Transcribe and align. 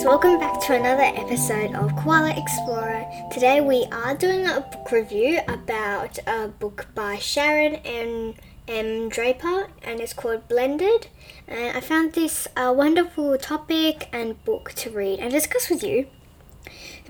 guys, 0.00 0.06
welcome 0.06 0.38
back 0.38 0.58
to 0.60 0.74
another 0.74 1.02
episode 1.02 1.74
of 1.74 1.94
Koala 1.96 2.30
Explorer. 2.30 3.06
Today 3.30 3.60
we 3.60 3.86
are 3.92 4.14
doing 4.14 4.46
a 4.46 4.60
book 4.60 4.90
review 4.92 5.40
about 5.46 6.18
a 6.26 6.48
book 6.48 6.86
by 6.94 7.18
Sharon 7.18 7.74
M. 7.84 8.34
M. 8.66 9.08
Draper 9.10 9.68
and 9.82 10.00
it's 10.00 10.14
called 10.14 10.48
Blended. 10.48 11.08
And 11.46 11.76
I 11.76 11.80
found 11.80 12.14
this 12.14 12.48
a 12.56 12.72
wonderful 12.72 13.36
topic 13.36 14.08
and 14.12 14.42
book 14.44 14.72
to 14.76 14.90
read 14.90 15.18
and 15.18 15.30
discuss 15.30 15.68
with 15.68 15.82
you. 15.82 16.06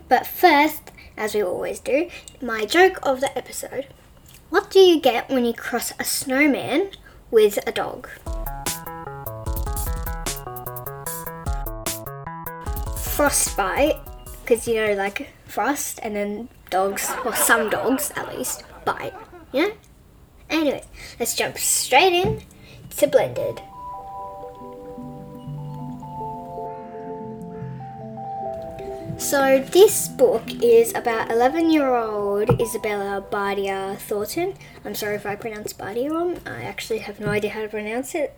But 0.09 0.27
first, 0.27 0.91
as 1.17 1.35
we 1.35 1.43
always 1.43 1.79
do, 1.81 2.09
my 2.43 2.65
joke 2.65 2.99
of 3.05 3.21
the 3.21 3.37
episode. 3.39 3.87
What 4.49 4.71
do 4.71 4.81
you 4.81 5.01
get 5.01 5.29
when 5.29 5.45
you 5.45 5.55
cross 5.55 5.93
a 6.01 6.05
snowman 6.05 6.91
with 7.31 7.59
a 7.67 7.73
dog? 7.73 8.09
Frostbite 13.21 13.99
because 14.41 14.67
you 14.67 14.75
know 14.77 14.95
like 14.95 15.29
frost 15.45 16.01
and 16.03 16.17
then 16.17 16.49
dogs 16.71 17.13
or 17.23 17.35
some 17.35 17.69
dogs 17.69 18.11
at 18.17 18.27
least 18.35 18.65
bite 18.87 19.13
yeah 19.53 19.69
anyways 20.49 20.87
let's 21.19 21.35
jump 21.35 21.59
straight 21.59 22.15
in 22.15 22.41
to 22.89 23.07
blended 23.07 23.61
So 29.19 29.63
this 29.71 30.09
book 30.09 30.43
is 30.63 30.95
about 30.95 31.31
11 31.31 31.71
year 31.71 31.95
old 31.95 32.59
Isabella 32.59 33.23
Bardia 33.31 33.99
Thornton. 33.99 34.55
I'm 34.83 34.95
sorry 34.95 35.17
if 35.17 35.27
I 35.27 35.37
pronounced 35.37 35.77
Bardia 35.77 36.11
wrong. 36.11 36.41
I 36.47 36.63
actually 36.63 37.01
have 37.01 37.21
no 37.21 37.29
idea 37.29 37.51
how 37.51 37.61
to 37.61 37.69
pronounce 37.69 38.15
it. 38.15 38.35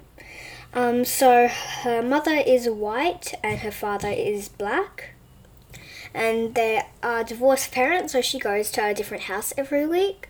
Um, 0.74 1.04
so 1.04 1.48
her 1.48 2.02
mother 2.02 2.42
is 2.46 2.68
white 2.68 3.34
and 3.42 3.58
her 3.58 3.70
father 3.70 4.08
is 4.08 4.48
black. 4.48 5.10
And 6.14 6.54
they 6.54 6.82
are 7.02 7.24
divorced 7.24 7.72
parents, 7.72 8.12
so 8.12 8.20
she 8.20 8.38
goes 8.38 8.70
to 8.72 8.86
a 8.86 8.94
different 8.94 9.24
house 9.24 9.52
every 9.56 9.86
week. 9.86 10.28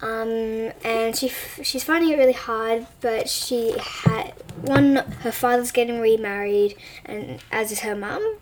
Um, 0.00 0.72
and 0.84 1.16
she 1.16 1.28
she's 1.62 1.82
finding 1.82 2.10
it 2.10 2.18
really 2.18 2.32
hard, 2.32 2.86
but 3.00 3.28
she 3.28 3.74
had 3.78 4.32
one. 4.60 4.96
Her 4.96 5.32
father's 5.32 5.72
getting 5.72 6.00
remarried, 6.00 6.76
and 7.04 7.42
as 7.50 7.72
is 7.72 7.80
her 7.80 7.96
mum. 7.96 8.36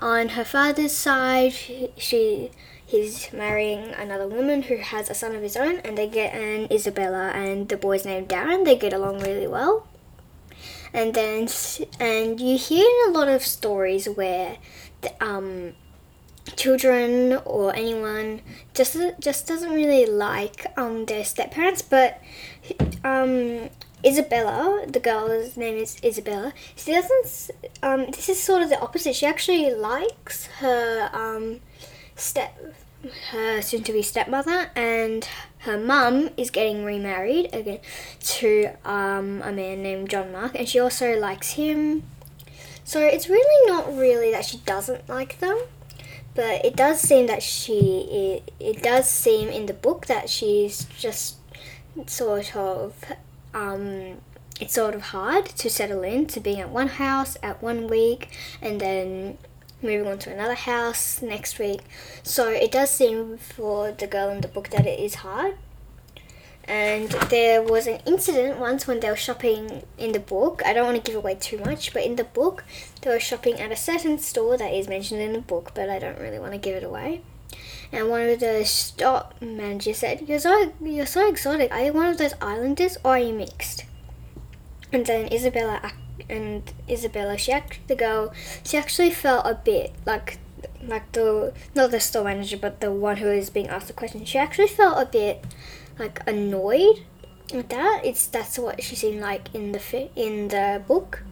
On 0.00 0.30
her 0.30 0.44
father's 0.44 0.92
side, 0.92 1.54
she, 1.96 2.50
he's 2.84 3.32
marrying 3.32 3.94
another 3.94 4.28
woman 4.28 4.62
who 4.62 4.76
has 4.76 5.08
a 5.08 5.14
son 5.14 5.34
of 5.34 5.40
his 5.40 5.56
own, 5.56 5.76
and 5.78 5.96
they 5.96 6.08
get 6.08 6.34
an 6.34 6.66
Isabella, 6.70 7.30
and 7.30 7.68
the 7.70 7.78
boy's 7.78 8.04
named 8.04 8.28
Darren. 8.28 8.66
They 8.66 8.76
get 8.76 8.92
along 8.92 9.20
really 9.20 9.46
well 9.46 9.86
and 10.92 11.14
then 11.14 11.48
and 12.00 12.40
you 12.40 12.58
hear 12.58 12.88
a 13.08 13.10
lot 13.10 13.28
of 13.28 13.42
stories 13.42 14.08
where 14.08 14.56
the, 15.00 15.24
um, 15.24 15.72
children 16.56 17.40
or 17.44 17.74
anyone 17.74 18.40
just 18.74 18.96
just 19.18 19.46
doesn't 19.46 19.72
really 19.72 20.06
like 20.06 20.66
um, 20.76 21.04
their 21.06 21.24
step 21.24 21.50
parents, 21.50 21.82
but 21.82 22.20
um, 23.04 23.68
Isabella, 24.04 24.86
the 24.86 25.00
girl's 25.00 25.56
name 25.56 25.76
is 25.76 25.98
Isabella. 26.04 26.52
She 26.76 26.92
doesn't. 26.92 27.50
Um, 27.82 28.06
this 28.06 28.28
is 28.28 28.40
sort 28.40 28.62
of 28.62 28.68
the 28.68 28.80
opposite. 28.80 29.16
She 29.16 29.26
actually 29.26 29.74
likes 29.74 30.46
her 30.60 31.10
um, 31.12 31.60
step 32.14 32.54
her 33.30 33.62
soon 33.62 33.82
to 33.84 33.92
be 33.92 34.02
stepmother, 34.02 34.70
and 34.74 35.28
her 35.58 35.78
mum 35.78 36.30
is 36.36 36.50
getting 36.50 36.84
remarried 36.84 37.52
again 37.52 37.80
to 38.20 38.70
um, 38.84 39.42
a 39.42 39.52
man 39.52 39.82
named 39.82 40.10
John 40.10 40.32
Mark, 40.32 40.52
and 40.54 40.68
she 40.68 40.78
also 40.78 41.18
likes 41.18 41.52
him. 41.52 42.04
So 42.84 43.00
it's 43.00 43.28
really 43.28 43.70
not 43.70 43.96
really 43.96 44.30
that 44.30 44.44
she 44.44 44.58
doesn't 44.58 45.08
like 45.08 45.40
them, 45.40 45.58
but 46.34 46.64
it 46.64 46.76
does 46.76 47.00
seem 47.00 47.26
that 47.26 47.42
she 47.42 48.42
it, 48.48 48.52
it 48.60 48.82
does 48.82 49.10
seem 49.10 49.48
in 49.48 49.66
the 49.66 49.74
book 49.74 50.06
that 50.06 50.30
she's 50.30 50.84
just 50.98 51.36
sort 52.06 52.54
of 52.54 52.94
um, 53.54 54.18
it's 54.60 54.74
sort 54.74 54.94
of 54.94 55.02
hard 55.02 55.46
to 55.46 55.68
settle 55.70 56.02
in 56.02 56.26
to 56.26 56.40
being 56.40 56.60
at 56.60 56.68
one 56.70 56.88
house 56.88 57.36
at 57.42 57.62
one 57.62 57.88
week 57.88 58.28
and 58.62 58.80
then 58.80 59.38
moving 59.82 60.06
on 60.06 60.18
to 60.20 60.32
another 60.32 60.54
house 60.54 61.22
next 61.22 61.58
week. 61.58 61.80
So 62.22 62.48
it 62.48 62.72
does 62.72 62.90
seem 62.90 63.38
for 63.38 63.92
the 63.92 64.06
girl 64.06 64.30
in 64.30 64.40
the 64.40 64.48
book 64.48 64.70
that 64.70 64.86
it 64.86 64.98
is 64.98 65.16
hard. 65.16 65.56
And 66.68 67.10
there 67.30 67.62
was 67.62 67.86
an 67.86 68.00
incident 68.06 68.58
once 68.58 68.88
when 68.88 68.98
they 68.98 69.08
were 69.08 69.16
shopping 69.16 69.84
in 69.98 70.10
the 70.10 70.18
book. 70.18 70.62
I 70.66 70.72
don't 70.72 70.86
want 70.86 70.96
to 70.96 71.10
give 71.10 71.16
away 71.16 71.36
too 71.36 71.58
much, 71.58 71.92
but 71.92 72.02
in 72.02 72.16
the 72.16 72.24
book, 72.24 72.64
they 73.02 73.10
were 73.10 73.20
shopping 73.20 73.60
at 73.60 73.70
a 73.70 73.76
certain 73.76 74.18
store 74.18 74.56
that 74.56 74.72
is 74.72 74.88
mentioned 74.88 75.20
in 75.20 75.32
the 75.32 75.40
book, 75.40 75.70
but 75.74 75.88
I 75.88 76.00
don't 76.00 76.18
really 76.18 76.40
want 76.40 76.52
to 76.52 76.58
give 76.58 76.74
it 76.74 76.82
away. 76.82 77.20
And 77.92 78.08
one 78.08 78.28
of 78.28 78.40
the 78.40 78.64
store 78.64 79.26
managers 79.40 79.98
said, 79.98 80.28
"You're 80.28 80.40
so 80.40 80.72
you're 80.82 81.06
so 81.06 81.28
exotic. 81.28 81.72
Are 81.72 81.84
you 81.84 81.92
one 81.92 82.08
of 82.08 82.18
those 82.18 82.34
islanders 82.40 82.96
or 83.04 83.12
are 83.12 83.18
you 83.20 83.32
mixed?" 83.32 83.84
And 84.92 85.06
then 85.06 85.32
Isabella 85.32 85.92
and 86.28 86.62
Isabella, 86.88 87.36
she 87.38 87.52
act, 87.52 87.80
the 87.88 87.94
girl, 87.94 88.32
she 88.64 88.76
actually 88.76 89.10
felt 89.10 89.46
a 89.46 89.54
bit 89.54 89.94
like 90.04 90.38
like 90.82 91.10
the 91.12 91.52
not 91.74 91.90
the 91.90 92.00
store 92.00 92.24
manager, 92.24 92.56
but 92.56 92.80
the 92.80 92.90
one 92.90 93.18
who 93.18 93.28
is 93.28 93.50
being 93.50 93.68
asked 93.68 93.88
the 93.88 93.92
question. 93.92 94.24
She 94.24 94.38
actually 94.38 94.68
felt 94.68 95.00
a 95.00 95.06
bit 95.10 95.44
like 95.98 96.20
annoyed 96.26 97.02
with 97.52 97.68
that. 97.68 98.02
It's 98.04 98.26
that's 98.26 98.58
what 98.58 98.82
she 98.82 98.96
seemed 98.96 99.20
like 99.20 99.54
in 99.54 99.72
the 99.72 99.78
fi- 99.78 100.10
in 100.16 100.48
the 100.48 100.82
book. 100.86 101.22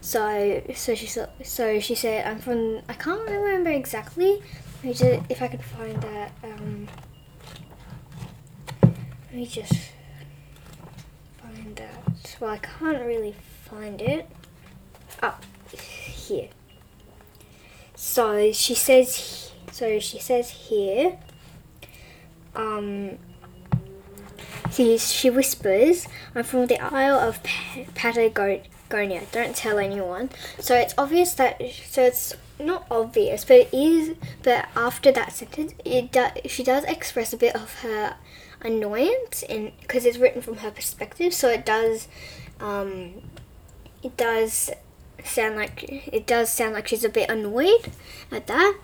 So 0.00 0.62
so 0.74 0.94
she 0.94 1.06
so 1.06 1.80
she 1.80 1.94
said 1.94 2.26
I'm 2.26 2.38
from 2.38 2.80
I 2.88 2.94
can't 2.94 3.28
remember 3.28 3.70
exactly. 3.70 4.42
Just, 4.84 5.02
if 5.28 5.42
I 5.42 5.48
could 5.48 5.62
find 5.62 6.00
that. 6.02 6.32
Um, 6.44 6.88
let 8.82 9.34
me 9.34 9.44
just 9.44 9.90
find 11.42 11.76
that. 11.76 12.36
Well, 12.40 12.50
I 12.50 12.58
can't 12.58 13.04
really 13.04 13.34
find 13.70 14.00
it. 14.00 14.28
Up 15.22 15.44
here. 15.72 16.48
So 17.94 18.52
she 18.52 18.74
says. 18.74 19.52
So 19.72 19.98
she 19.98 20.18
says 20.18 20.50
here. 20.50 21.18
Um. 22.54 23.18
She, 24.70 24.98
she 24.98 25.30
whispers, 25.30 26.06
I'm 26.34 26.44
from 26.44 26.66
the 26.66 26.78
Isle 26.78 27.18
of 27.18 27.40
Patagonia. 27.94 29.22
Don't 29.32 29.56
tell 29.56 29.78
anyone. 29.78 30.30
So 30.60 30.76
it's 30.76 30.94
obvious 30.98 31.32
that. 31.34 31.60
So 31.86 32.02
it's 32.02 32.34
not 32.60 32.86
obvious, 32.90 33.44
but 33.44 33.56
it 33.56 33.74
is. 33.74 34.14
But 34.42 34.68
after 34.76 35.10
that 35.12 35.32
sentence, 35.32 35.72
it 35.84 36.12
does. 36.12 36.32
She 36.46 36.62
does 36.62 36.84
express 36.84 37.32
a 37.32 37.36
bit 37.36 37.56
of 37.56 37.80
her 37.80 38.16
annoyance, 38.60 39.42
in 39.42 39.72
because 39.80 40.04
it's 40.04 40.18
written 40.18 40.42
from 40.42 40.58
her 40.58 40.70
perspective. 40.70 41.32
So 41.32 41.48
it 41.48 41.64
does. 41.64 42.06
Um, 42.60 43.22
it 44.02 44.16
does 44.16 44.70
sound 45.24 45.56
like 45.56 45.84
it 45.88 46.26
does 46.26 46.52
sound 46.52 46.74
like 46.74 46.88
she's 46.88 47.04
a 47.04 47.08
bit 47.08 47.30
annoyed 47.30 47.90
at 48.30 48.46
that. 48.46 48.76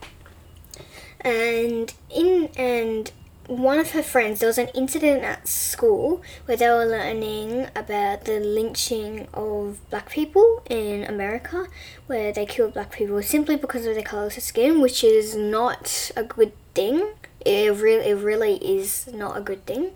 And 1.21 1.93
in 2.11 2.51
and 2.57 3.11
one 3.47 3.79
of 3.79 3.91
her 3.91 4.03
friends, 4.03 4.41
there 4.41 4.47
was 4.47 4.59
an 4.59 4.69
incident 4.69 5.23
at 5.23 5.47
school 5.47 6.23
where 6.47 6.57
they 6.57 6.69
were 6.69 6.87
learning 6.87 7.67
about 7.77 8.25
the 8.25 8.41
lynching 8.41 9.29
of 9.35 9.79
black 9.91 10.11
people 10.11 10.63
in 10.69 11.05
America, 11.05 11.67
where 12.07 12.33
they 12.33 12.47
killed 12.47 12.75
black 12.75 12.93
people 12.93 13.23
simply 13.23 13.57
because 13.57 13.87
of 13.87 13.95
their 13.95 14.05
colour 14.05 14.27
of 14.27 14.33
skin, 14.33 14.81
which 14.81 15.05
is 15.05 15.37
not 15.37 16.11
a 16.17 16.25
good 16.25 16.53
thing. 16.75 17.13
It 17.45 17.75
really, 17.75 18.11
it 18.11 18.15
really 18.15 18.57
is 18.57 19.09
not 19.13 19.37
a 19.37 19.43
good 19.43 19.67
thing. 19.67 19.91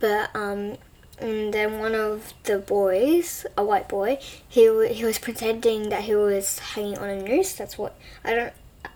But 0.00 0.30
um, 0.34 0.76
and 1.20 1.52
then 1.52 1.78
one 1.78 1.94
of 1.94 2.34
the 2.44 2.58
boys, 2.58 3.46
a 3.56 3.64
white 3.64 3.88
boy, 3.88 4.18
he 4.48 4.62
he 4.88 5.04
was 5.04 5.18
pretending 5.18 5.88
that 5.90 6.04
he 6.04 6.14
was 6.14 6.58
hanging 6.58 6.98
on 6.98 7.08
a 7.08 7.22
noose. 7.22 7.52
That's 7.54 7.76
what 7.78 7.96
I 8.24 8.34
don't 8.34 8.52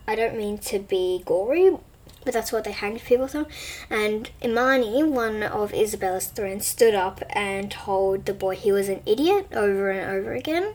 I 0.07 0.15
don't 0.15 0.37
mean 0.37 0.59
to 0.59 0.79
be 0.79 1.23
gory, 1.25 1.77
but 2.25 2.35
that's 2.35 2.53
what 2.53 2.65
they 2.65 2.73
hanged 2.73 3.03
people 3.03 3.29
from. 3.29 3.47
And 3.91 4.31
Imani, 4.43 5.03
one 5.03 5.43
of 5.43 5.73
Isabella's 5.73 6.29
friends, 6.29 6.67
stood 6.67 6.95
up 6.95 7.23
and 7.31 7.71
told 7.71 8.27
the 8.27 8.35
boy 8.35 8.57
he 8.57 8.73
was 8.73 8.89
an 8.89 9.03
idiot 9.07 9.49
over 9.53 9.91
and 9.91 10.11
over 10.11 10.33
again. 10.33 10.75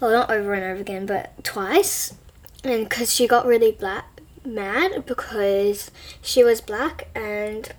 Well, 0.00 0.10
not 0.10 0.30
over 0.30 0.54
and 0.54 0.64
over 0.64 0.80
again, 0.80 1.06
but 1.06 1.44
twice. 1.44 2.14
And 2.62 2.88
because 2.88 3.12
she 3.12 3.26
got 3.26 3.46
really 3.46 3.72
black, 3.72 4.20
mad 4.44 5.06
because 5.06 5.90
she 6.20 6.44
was 6.44 6.60
black 6.60 7.08
and 7.14 7.72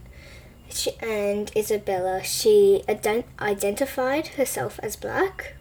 she, 0.69 0.91
and 1.01 1.51
Isabella, 1.56 2.23
she 2.23 2.83
ident- 2.88 3.25
identified 3.39 4.27
herself 4.27 4.79
as 4.83 4.95
black. 4.95 5.56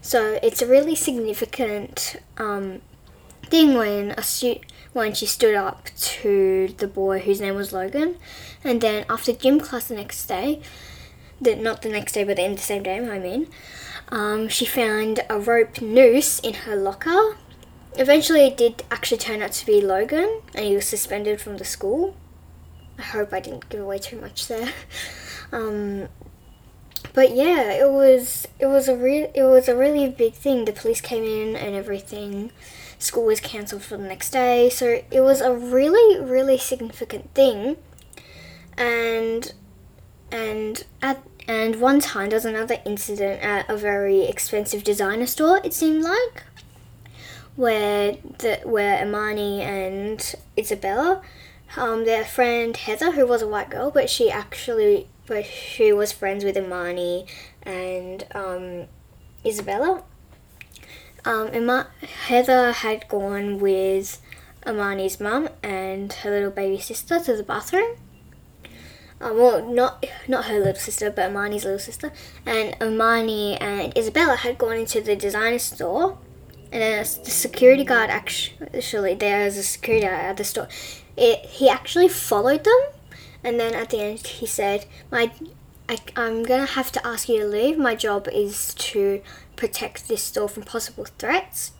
So 0.00 0.38
it's 0.42 0.62
a 0.62 0.66
really 0.66 0.94
significant 0.94 2.16
um, 2.36 2.80
thing 3.46 3.74
when 3.74 4.12
a 4.12 4.22
stu- 4.22 4.60
when 4.92 5.12
she 5.14 5.26
stood 5.26 5.54
up 5.54 5.90
to 5.96 6.74
the 6.78 6.88
boy 6.88 7.20
whose 7.20 7.40
name 7.40 7.54
was 7.54 7.72
Logan, 7.72 8.16
and 8.64 8.80
then 8.80 9.04
after 9.08 9.32
gym 9.32 9.60
class 9.60 9.88
the 9.88 9.94
next 9.94 10.26
day, 10.26 10.60
the, 11.40 11.54
not 11.54 11.82
the 11.82 11.88
next 11.88 12.12
day 12.12 12.24
but 12.24 12.38
in 12.38 12.54
the 12.54 12.60
same 12.60 12.82
day, 12.82 12.96
I 12.96 13.18
mean, 13.18 13.48
um, 14.08 14.48
she 14.48 14.64
found 14.64 15.20
a 15.28 15.38
rope 15.38 15.80
noose 15.80 16.40
in 16.40 16.54
her 16.54 16.74
locker, 16.74 17.36
eventually 17.96 18.46
it 18.46 18.56
did 18.56 18.82
actually 18.90 19.18
turn 19.18 19.42
out 19.42 19.52
to 19.52 19.66
be 19.66 19.80
Logan, 19.80 20.40
and 20.54 20.64
he 20.64 20.74
was 20.74 20.88
suspended 20.88 21.40
from 21.40 21.58
the 21.58 21.64
school. 21.64 22.16
I 22.98 23.02
hope 23.02 23.32
I 23.32 23.40
didn't 23.40 23.68
give 23.68 23.80
away 23.80 23.98
too 23.98 24.20
much 24.20 24.48
there. 24.48 24.72
Um, 25.50 26.08
but 27.14 27.34
yeah, 27.34 27.72
it 27.72 27.90
was 27.90 28.46
it 28.58 28.66
was 28.66 28.88
a 28.88 28.96
real 28.96 29.30
it 29.34 29.42
was 29.42 29.68
a 29.68 29.76
really 29.76 30.08
big 30.08 30.34
thing. 30.34 30.64
The 30.64 30.72
police 30.72 31.00
came 31.00 31.24
in 31.24 31.56
and 31.56 31.74
everything. 31.74 32.50
School 32.98 33.24
was 33.24 33.40
cancelled 33.40 33.82
for 33.82 33.96
the 33.96 34.04
next 34.04 34.30
day, 34.30 34.68
so 34.68 35.02
it 35.10 35.20
was 35.20 35.40
a 35.40 35.52
really 35.52 36.20
really 36.20 36.58
significant 36.58 37.32
thing. 37.34 37.76
And 38.76 39.52
and 40.30 40.84
at 41.00 41.22
and 41.46 41.80
one 41.80 42.00
time 42.00 42.28
there 42.28 42.36
was 42.36 42.44
another 42.44 42.76
incident 42.84 43.42
at 43.42 43.68
a 43.70 43.76
very 43.76 44.22
expensive 44.24 44.84
designer 44.84 45.26
store. 45.26 45.60
It 45.64 45.72
seemed 45.72 46.04
like 46.04 46.44
where 47.56 48.16
the 48.38 48.60
where 48.64 49.02
Imani 49.02 49.62
and 49.62 50.34
Isabella, 50.56 51.22
um, 51.76 52.04
their 52.04 52.24
friend 52.24 52.76
Heather, 52.76 53.12
who 53.12 53.26
was 53.26 53.42
a 53.42 53.48
white 53.48 53.70
girl, 53.70 53.90
but 53.90 54.08
she 54.08 54.30
actually 54.30 55.08
but 55.28 55.44
she 55.44 55.92
was 55.92 56.10
friends 56.10 56.42
with 56.42 56.56
Imani 56.56 57.26
and 57.62 58.24
um, 58.34 58.86
Isabella. 59.44 60.02
Um, 61.24 61.48
Ima- 61.48 61.88
Heather 62.26 62.72
had 62.72 63.06
gone 63.08 63.58
with 63.58 64.20
Imani's 64.66 65.20
mum 65.20 65.50
and 65.62 66.12
her 66.12 66.30
little 66.30 66.50
baby 66.50 66.80
sister 66.80 67.20
to 67.20 67.36
the 67.36 67.42
bathroom. 67.42 67.96
Um, 69.20 69.36
well, 69.36 69.68
not 69.68 70.06
not 70.26 70.46
her 70.46 70.58
little 70.58 70.74
sister, 70.74 71.10
but 71.10 71.26
Imani's 71.26 71.64
little 71.64 71.78
sister. 71.78 72.12
And 72.46 72.76
Imani 72.80 73.56
and 73.56 73.96
Isabella 73.96 74.36
had 74.36 74.56
gone 74.58 74.78
into 74.78 75.00
the 75.00 75.16
designer 75.16 75.58
store, 75.58 76.18
and 76.72 76.82
then 76.82 76.98
the 76.98 77.30
security 77.30 77.84
guard 77.84 78.10
actually 78.10 79.14
there 79.14 79.44
was 79.44 79.56
a 79.56 79.62
security 79.62 80.06
guard 80.06 80.20
at 80.20 80.36
the 80.36 80.44
store. 80.44 80.68
It 81.18 81.44
he 81.46 81.68
actually 81.68 82.08
followed 82.08 82.64
them 82.64 82.80
and 83.44 83.58
then 83.58 83.74
at 83.74 83.90
the 83.90 84.00
end, 84.00 84.26
he 84.26 84.46
said, 84.46 84.86
"My, 85.10 85.30
I, 85.88 85.98
I'm 86.16 86.42
gonna 86.42 86.66
have 86.66 86.90
to 86.92 87.06
ask 87.06 87.28
you 87.28 87.40
to 87.40 87.46
leave. 87.46 87.78
My 87.78 87.94
job 87.94 88.28
is 88.28 88.74
to 88.74 89.22
protect 89.56 90.08
this 90.08 90.22
store 90.22 90.48
from 90.48 90.64
possible 90.64 91.06
threats." 91.18 91.72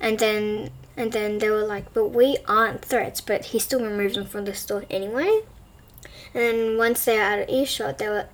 And 0.00 0.18
then, 0.18 0.70
and 0.96 1.12
then 1.12 1.38
they 1.38 1.50
were 1.50 1.64
like, 1.64 1.92
"But 1.92 2.08
we 2.08 2.38
aren't 2.48 2.84
threats." 2.84 3.20
But 3.20 3.46
he 3.46 3.58
still 3.58 3.80
removed 3.80 4.16
them 4.16 4.26
from 4.26 4.46
the 4.46 4.54
store 4.54 4.84
anyway. 4.90 5.42
And 6.34 6.42
then 6.42 6.78
once 6.78 7.04
they 7.04 7.16
were 7.16 7.22
out 7.22 7.38
of 7.40 7.48
earshot, 7.48 7.98
they 7.98 8.08
were. 8.08 8.28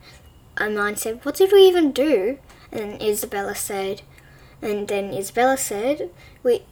Imani 0.61 0.97
said, 0.97 1.25
"What 1.25 1.37
did 1.37 1.53
we 1.53 1.63
even 1.63 1.93
do?" 1.93 2.39
And 2.71 3.03
Isabella 3.03 3.55
said, 3.55 4.03
and 4.63 4.89
then 4.89 5.13
Isabella 5.13 5.57
said, 5.59 6.11
"We, 6.43 6.63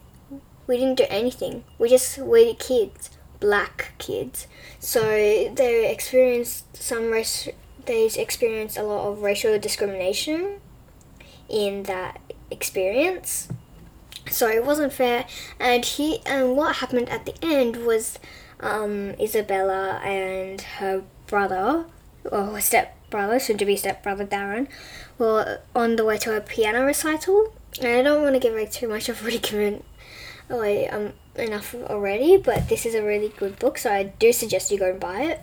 we 0.67 0.77
didn't 0.77 0.99
do 0.99 1.07
anything. 1.11 1.65
We 1.79 1.89
just 1.89 2.19
we're 2.19 2.55
kids." 2.55 3.11
Black 3.41 3.93
kids. 3.99 4.47
So 4.79 5.01
they 5.03 5.91
experienced 5.91 6.77
some 6.77 7.11
race. 7.11 7.49
They 7.87 8.07
experienced 8.07 8.77
a 8.77 8.83
lot 8.83 9.09
of 9.09 9.23
racial 9.23 9.59
discrimination 9.59 10.61
in 11.49 11.85
that 11.85 12.21
experience. 12.51 13.49
So 14.31 14.49
it 14.49 14.65
wasn't 14.65 14.93
fair. 14.93 15.27
And 15.59 15.85
he 15.85 16.21
and 16.27 16.57
what 16.57 16.77
happened 16.77 17.09
at 17.09 17.27
the 17.27 17.35
end 17.43 17.85
was 17.85 18.19
um, 18.61 19.11
Isabella 19.21 20.01
and 20.05 20.61
her 20.61 21.03
brother, 21.27 21.87
or 22.31 22.45
her 22.45 22.61
step 22.61 22.97
brother, 23.11 23.39
soon 23.39 23.59
to 23.59 23.65
be 23.65 23.77
step 23.77 24.03
brother 24.03 24.27
Darren, 24.27 24.69
were 25.19 25.61
on 25.75 25.97
the 25.97 26.05
way 26.05 26.19
to 26.19 26.37
a 26.37 26.41
piano 26.41 26.85
recital. 26.85 27.53
And 27.79 27.89
I 27.89 28.03
don't 28.03 28.23
want 28.23 28.35
to 28.35 28.41
give 28.41 28.53
away 28.53 28.67
too 28.67 28.89
much. 28.89 29.09
I've 29.09 29.23
already 29.23 29.39
given 29.39 29.83
away 30.51 30.89
um, 30.89 31.13
enough 31.37 31.75
already, 31.75 32.37
but 32.37 32.69
this 32.69 32.85
is 32.85 32.95
a 32.95 33.03
really 33.03 33.29
good 33.29 33.59
book, 33.59 33.79
so 33.79 33.93
I 33.93 34.05
do 34.05 34.33
suggest 34.33 34.71
you 34.71 34.79
go 34.79 34.91
and 34.91 35.01
buy 35.01 35.23
it. 35.23 35.41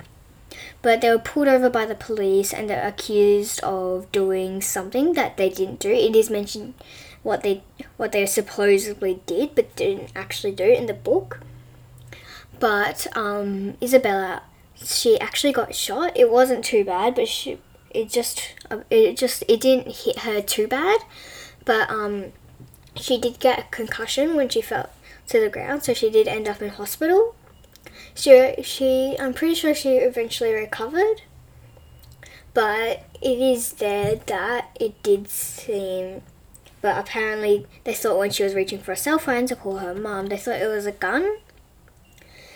But 0.82 1.02
they 1.02 1.10
were 1.10 1.20
pulled 1.20 1.48
over 1.48 1.70
by 1.70 1.86
the 1.86 1.96
police 1.96 2.54
and 2.54 2.70
they're 2.70 2.88
accused 2.88 3.60
of 3.62 4.12
doing 4.12 4.62
something 4.62 5.14
that 5.14 5.38
they 5.38 5.50
didn't 5.50 5.80
do. 5.80 5.92
It 5.92 6.16
is 6.16 6.30
mentioned 6.30 6.74
what 7.24 7.44
they 7.44 7.64
what 7.98 8.12
they 8.12 8.26
supposedly 8.26 9.22
did, 9.26 9.56
but 9.56 9.76
didn't 9.76 10.12
actually 10.16 10.54
do 10.54 10.64
in 10.64 10.86
the 10.86 10.94
book. 10.94 11.42
But 12.60 13.08
um, 13.16 13.76
Isabella, 13.82 14.44
she 14.76 15.20
actually 15.20 15.54
got 15.54 15.76
shot. 15.76 16.16
It 16.16 16.32
wasn't 16.32 16.64
too 16.64 16.86
bad, 16.86 17.16
but 17.16 17.28
she 17.28 17.60
it 17.92 18.10
just 18.10 18.54
it 18.90 19.18
just 19.18 19.44
it 19.48 19.60
didn't 19.60 19.94
hit 20.04 20.20
her 20.20 20.42
too 20.42 20.68
bad. 20.68 21.00
But 21.66 21.90
um, 21.90 22.32
she 22.96 23.20
did 23.20 23.40
get 23.40 23.60
a 23.60 23.64
concussion 23.64 24.36
when 24.36 24.48
she 24.50 24.62
fell 24.62 24.90
to 25.28 25.40
the 25.40 25.50
ground, 25.50 25.84
so 25.84 25.94
she 25.94 26.10
did 26.10 26.28
end 26.28 26.48
up 26.48 26.62
in 26.62 26.70
hospital. 26.70 27.36
She, 28.14 28.56
she, 28.64 29.16
I'm 29.20 29.34
pretty 29.34 29.56
sure 29.56 29.74
she 29.74 29.98
eventually 29.98 30.54
recovered, 30.54 31.22
but 32.54 33.06
it 33.22 33.40
is 33.40 33.74
there 33.74 34.16
that 34.16 34.78
it 34.80 35.02
did 35.04 35.30
seem. 35.30 36.22
But 36.82 36.98
apparently, 36.98 37.66
they 37.84 37.94
thought 37.94 38.18
when 38.18 38.32
she 38.32 38.44
was 38.44 38.56
reaching 38.56 38.80
for 38.80 38.92
a 38.92 38.98
cell 38.98 39.20
phone 39.20 39.48
to 39.48 39.56
call 39.56 39.78
her 39.78 39.94
mum, 39.94 40.28
they 40.28 40.38
thought 40.38 40.62
it 40.62 40.68
was 40.68 40.86
a 40.86 40.92
gun. 40.92 41.38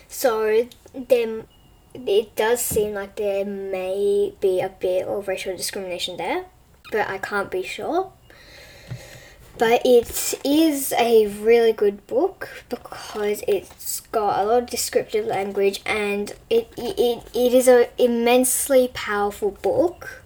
So 0.07 0.67
then, 0.93 1.47
it 1.93 2.35
does 2.35 2.61
seem 2.61 2.93
like 2.93 3.15
there 3.15 3.45
may 3.45 4.33
be 4.39 4.61
a 4.61 4.69
bit 4.69 5.07
of 5.07 5.27
racial 5.27 5.55
discrimination 5.55 6.17
there, 6.17 6.45
but 6.91 7.09
I 7.09 7.17
can't 7.17 7.51
be 7.51 7.63
sure 7.63 8.13
but 9.61 9.79
it 9.85 10.33
is 10.43 10.91
a 10.97 11.27
really 11.27 11.71
good 11.71 12.07
book 12.07 12.49
because 12.67 13.43
it's 13.47 13.99
got 14.11 14.39
a 14.39 14.43
lot 14.43 14.63
of 14.63 14.67
descriptive 14.67 15.27
language 15.27 15.81
and 15.85 16.33
it 16.49 16.73
it, 16.75 17.23
it 17.35 17.53
is 17.53 17.67
an 17.67 17.85
immensely 17.99 18.89
powerful 18.91 19.51
book 19.51 20.23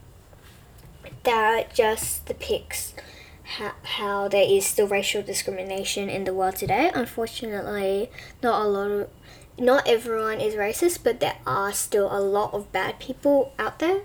that 1.24 1.74
just 1.74 2.26
depicts 2.26 2.94
how, 3.58 3.74
how 3.84 4.30
there 4.30 4.46
is 4.48 4.66
still 4.66 4.88
racial 4.88 5.22
discrimination 5.22 6.08
in 6.08 6.24
the 6.24 6.34
world 6.34 6.56
today. 6.56 6.90
Unfortunately, 6.96 8.10
not 8.42 8.62
a 8.62 8.70
lot 8.70 8.90
of 8.90 9.10
not 9.60 9.86
everyone 9.86 10.40
is 10.40 10.56
racist, 10.56 11.00
but 11.04 11.20
there 11.20 11.40
are 11.46 11.74
still 11.74 12.08
a 12.10 12.22
lot 12.22 12.54
of 12.54 12.72
bad 12.72 13.00
people 13.00 13.52
out 13.60 13.80
there. 13.80 14.04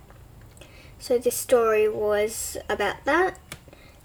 So 0.99 1.19
this 1.19 1.37
story 1.37 1.89
was 1.89 2.57
about 2.69 3.05
that 3.05 3.39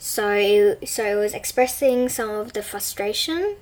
so 0.06 0.78
so 0.86 1.04
it 1.04 1.16
was 1.16 1.34
expressing 1.34 2.10
some 2.10 2.30
of 2.30 2.54
the 2.54 2.62
frustration, 2.62 3.56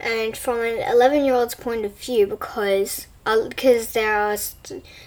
and 0.00 0.36
from 0.36 0.58
an 0.58 0.82
eleven-year-old's 0.82 1.54
point 1.54 1.84
of 1.84 1.96
view, 1.96 2.26
because 2.26 3.06
because 3.24 3.86
uh, 3.86 3.90
there 3.92 4.12
are 4.12 4.36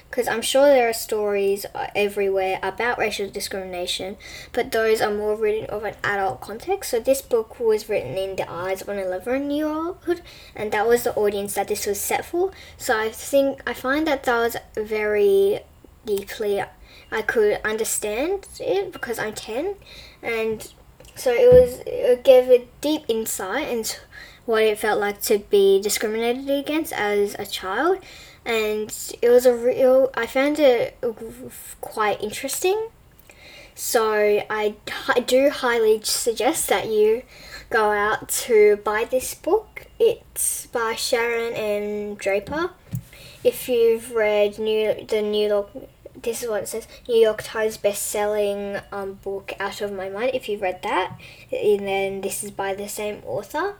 because 0.09 0.29
I'm 0.29 0.41
sure 0.41 0.67
there 0.67 0.87
are 0.87 0.93
stories 0.93 1.65
uh, 1.75 1.87
everywhere 1.93 2.57
about 2.63 2.97
racial 2.97 3.29
discrimination, 3.29 4.15
but 4.53 4.71
those 4.71 5.01
are 5.01 5.13
more 5.13 5.35
written 5.35 5.69
of 5.69 5.83
an 5.83 5.95
adult 6.05 6.39
context. 6.39 6.91
So 6.91 7.01
this 7.01 7.21
book 7.21 7.59
was 7.59 7.89
written 7.89 8.15
in 8.17 8.37
the 8.37 8.49
eyes 8.49 8.81
of 8.81 8.87
an 8.87 8.97
11 8.97 9.51
year 9.51 9.67
old, 9.67 10.21
and 10.55 10.71
that 10.71 10.87
was 10.87 11.03
the 11.03 11.13
audience 11.15 11.55
that 11.55 11.67
this 11.67 11.85
was 11.85 11.99
set 11.99 12.23
for. 12.23 12.53
So 12.77 12.97
I 12.97 13.09
think 13.09 13.61
I 13.67 13.73
find 13.73 14.07
that 14.07 14.23
that 14.23 14.37
was 14.37 14.55
very 14.77 15.59
deeply 16.05 16.63
I 17.11 17.21
could 17.21 17.59
understand 17.63 18.47
it 18.59 18.93
because 18.93 19.19
I'm 19.19 19.33
10 19.33 19.75
and 20.23 20.73
so 21.15 21.31
it 21.31 21.51
was 21.51 21.81
it 21.85 22.23
gave 22.23 22.49
a 22.49 22.65
deep 22.79 23.03
insight 23.07 23.67
into 23.67 23.97
what 24.45 24.63
it 24.63 24.79
felt 24.79 24.99
like 24.99 25.21
to 25.21 25.39
be 25.39 25.81
discriminated 25.81 26.49
against 26.49 26.93
as 26.93 27.35
a 27.37 27.45
child. 27.45 27.99
And 28.45 28.91
it 29.21 29.29
was 29.29 29.45
a 29.45 29.55
real 29.55 30.09
I 30.15 30.25
found 30.25 30.59
it 30.59 30.97
quite 31.79 32.21
interesting. 32.23 32.89
So 33.75 34.43
I, 34.49 34.75
I 35.07 35.19
do 35.21 35.49
highly 35.49 36.01
suggest 36.03 36.67
that 36.69 36.87
you 36.87 37.23
go 37.69 37.91
out 37.91 38.29
to 38.29 38.77
buy 38.77 39.05
this 39.05 39.33
book. 39.33 39.87
It's 39.99 40.67
by 40.67 40.95
Sharon 40.95 41.53
M. 41.53 42.15
Draper. 42.15 42.71
If 43.43 43.69
you've 43.69 44.11
read 44.11 44.59
new 44.59 45.05
the 45.07 45.21
New 45.21 45.47
York 45.47 45.69
this 46.21 46.43
is 46.43 46.49
what 46.49 46.63
it 46.63 46.67
says 46.67 46.87
New 47.07 47.15
York 47.15 47.41
Times 47.43 47.77
best-selling 47.77 48.79
um, 48.91 49.13
book 49.13 49.53
Out 49.59 49.81
of 49.81 49.91
My 49.91 50.09
Mind. 50.09 50.31
If 50.33 50.49
you've 50.49 50.61
read 50.61 50.81
that, 50.83 51.17
and 51.51 51.87
then 51.87 52.21
this 52.21 52.43
is 52.43 52.51
by 52.51 52.73
the 52.73 52.87
same 52.87 53.21
author. 53.25 53.75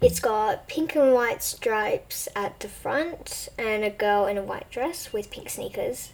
It's 0.00 0.20
got 0.20 0.66
pink 0.66 0.96
and 0.96 1.12
white 1.12 1.42
stripes 1.42 2.28
at 2.34 2.58
the 2.60 2.68
front 2.68 3.48
and 3.58 3.84
a 3.84 3.90
girl 3.90 4.26
in 4.26 4.38
a 4.38 4.42
white 4.42 4.70
dress 4.70 5.12
with 5.12 5.30
pink 5.30 5.50
sneakers. 5.50 6.10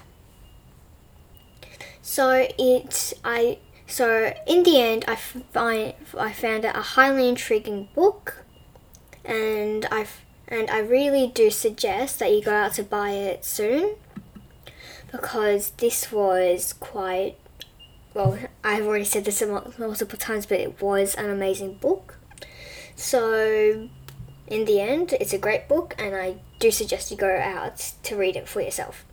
So 2.02 2.48
it 2.58 3.12
I 3.24 3.58
so 3.86 4.32
in 4.46 4.64
the 4.64 4.80
end 4.80 5.04
I 5.06 5.14
find 5.14 5.94
I 6.18 6.32
found 6.32 6.64
it 6.64 6.74
a 6.74 6.82
highly 6.82 7.28
intriguing 7.28 7.88
book, 7.94 8.44
and 9.24 9.86
I've 9.92 10.20
and 10.48 10.68
I 10.68 10.78
really 10.78 11.28
do 11.28 11.50
suggest 11.50 12.18
that 12.18 12.32
you 12.32 12.42
go 12.42 12.54
out 12.54 12.74
to 12.74 12.82
buy 12.82 13.10
it 13.10 13.44
soon 13.44 13.96
because 15.10 15.70
this 15.70 16.12
was 16.12 16.72
quite 16.74 17.36
well, 18.16 18.38
I've 18.64 18.86
already 18.86 19.04
said 19.04 19.26
this 19.26 19.42
multiple 19.78 20.18
times, 20.18 20.46
but 20.46 20.58
it 20.58 20.80
was 20.80 21.14
an 21.16 21.28
amazing 21.28 21.74
book. 21.74 22.16
So, 22.94 23.90
in 24.46 24.64
the 24.64 24.80
end, 24.80 25.12
it's 25.20 25.34
a 25.34 25.38
great 25.38 25.68
book, 25.68 25.94
and 25.98 26.16
I 26.16 26.36
do 26.58 26.70
suggest 26.70 27.10
you 27.10 27.18
go 27.18 27.36
out 27.36 27.92
to 28.04 28.16
read 28.16 28.36
it 28.36 28.48
for 28.48 28.62
yourself. 28.62 29.04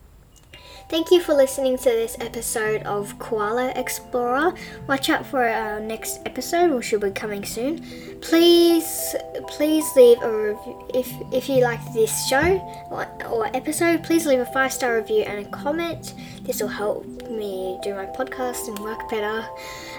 Thank 0.93 1.09
you 1.09 1.21
for 1.21 1.33
listening 1.33 1.75
to 1.77 1.85
this 1.85 2.15
episode 2.19 2.83
of 2.83 3.17
Koala 3.17 3.73
Explorer. 3.75 4.53
Watch 4.87 5.09
out 5.09 5.25
for 5.25 5.43
our 5.43 5.79
next 5.79 6.19
episode, 6.27 6.69
which 6.69 6.91
will 6.91 6.99
be 6.99 7.09
coming 7.09 7.43
soon. 7.43 7.79
Please, 8.21 9.15
please 9.47 9.83
leave 9.95 10.21
a 10.21 10.53
review 10.53 10.87
if 10.93 11.11
if 11.31 11.49
you 11.49 11.63
like 11.63 11.81
this 11.95 12.27
show 12.27 12.61
or, 12.91 13.07
or 13.27 13.47
episode. 13.55 14.03
Please 14.03 14.27
leave 14.27 14.37
a 14.37 14.45
five 14.45 14.71
star 14.71 14.97
review 14.97 15.23
and 15.23 15.43
a 15.43 15.49
comment. 15.49 16.13
This 16.43 16.61
will 16.61 16.67
help 16.67 17.07
me 17.27 17.79
do 17.81 17.95
my 17.95 18.05
podcast 18.05 18.67
and 18.67 18.77
work 18.77 19.09
better. 19.09 19.43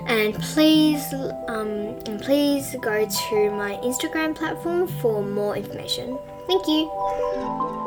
And 0.06 0.32
please, 0.34 1.12
um, 1.48 1.98
and 2.06 2.22
please 2.22 2.76
go 2.80 3.04
to 3.04 3.50
my 3.50 3.80
Instagram 3.82 4.36
platform 4.36 4.86
for 5.02 5.24
more 5.24 5.56
information. 5.56 6.16
Thank 6.46 6.68
you. 6.68 7.83